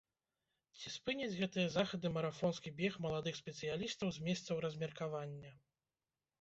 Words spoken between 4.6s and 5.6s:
размеркавання?